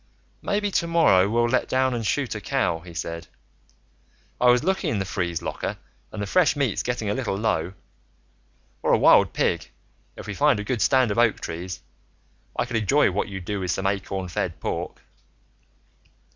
"Maybe 0.41 0.71
tomorrow, 0.71 1.29
we'll 1.29 1.45
let 1.45 1.69
down 1.69 1.93
and 1.93 2.03
shoot 2.03 2.33
a 2.33 2.41
cow," 2.41 2.79
he 2.79 2.95
said. 2.95 3.27
"I 4.39 4.49
was 4.49 4.63
looking 4.63 4.89
in 4.89 4.97
the 4.97 5.05
freeze 5.05 5.43
locker 5.43 5.77
and 6.11 6.19
the 6.19 6.25
fresh 6.25 6.55
meat's 6.55 6.81
getting 6.81 7.07
a 7.11 7.13
little 7.13 7.37
low. 7.37 7.73
Or 8.81 8.93
a 8.93 8.97
wild 8.97 9.31
pig, 9.31 9.69
if 10.17 10.25
we 10.25 10.33
find 10.33 10.59
a 10.59 10.63
good 10.63 10.81
stand 10.81 11.11
of 11.11 11.19
oak 11.19 11.39
trees. 11.39 11.81
I 12.57 12.65
could 12.65 12.77
enjoy 12.77 13.11
what 13.11 13.27
you'd 13.27 13.45
do 13.45 13.59
with 13.59 13.69
some 13.69 13.85
acorn 13.85 14.27
fed 14.27 14.59
pork." 14.59 15.03